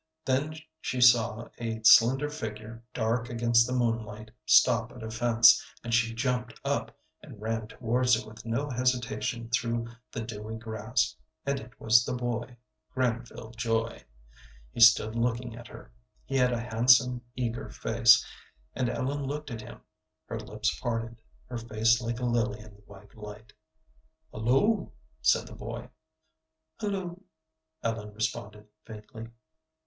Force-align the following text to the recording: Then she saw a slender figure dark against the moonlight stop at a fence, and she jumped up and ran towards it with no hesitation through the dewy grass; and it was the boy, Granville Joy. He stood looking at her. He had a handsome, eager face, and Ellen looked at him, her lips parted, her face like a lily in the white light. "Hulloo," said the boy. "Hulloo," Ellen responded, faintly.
Then 0.25 0.55
she 0.79 0.99
saw 0.99 1.49
a 1.59 1.79
slender 1.83 2.27
figure 2.27 2.81
dark 2.91 3.29
against 3.29 3.67
the 3.67 3.73
moonlight 3.73 4.31
stop 4.47 4.91
at 4.91 5.03
a 5.03 5.11
fence, 5.11 5.63
and 5.83 5.93
she 5.93 6.11
jumped 6.15 6.59
up 6.65 6.97
and 7.21 7.39
ran 7.39 7.67
towards 7.67 8.15
it 8.15 8.25
with 8.25 8.43
no 8.43 8.67
hesitation 8.67 9.49
through 9.51 9.85
the 10.11 10.21
dewy 10.23 10.55
grass; 10.57 11.15
and 11.45 11.59
it 11.59 11.79
was 11.79 12.03
the 12.03 12.15
boy, 12.15 12.57
Granville 12.95 13.51
Joy. 13.51 14.03
He 14.71 14.79
stood 14.79 15.15
looking 15.15 15.55
at 15.55 15.67
her. 15.67 15.91
He 16.25 16.35
had 16.35 16.51
a 16.51 16.59
handsome, 16.59 17.21
eager 17.35 17.69
face, 17.69 18.25
and 18.73 18.89
Ellen 18.89 19.23
looked 19.25 19.51
at 19.51 19.61
him, 19.61 19.81
her 20.25 20.39
lips 20.39 20.79
parted, 20.79 21.21
her 21.45 21.59
face 21.59 22.01
like 22.01 22.19
a 22.19 22.25
lily 22.25 22.57
in 22.59 22.71
the 22.73 22.81
white 22.87 23.15
light. 23.15 23.53
"Hulloo," 24.33 24.89
said 25.21 25.45
the 25.45 25.53
boy. 25.53 25.89
"Hulloo," 26.79 27.21
Ellen 27.83 28.15
responded, 28.15 28.67
faintly. 28.83 29.27